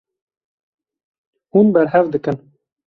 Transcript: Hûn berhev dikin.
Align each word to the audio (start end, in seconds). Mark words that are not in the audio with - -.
Hûn 1.51 1.67
berhev 1.73 2.05
dikin. 2.13 2.37